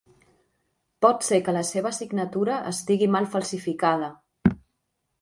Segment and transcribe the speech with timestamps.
[1.07, 4.15] Pot ser que la seva signatura estigui mal falsificada.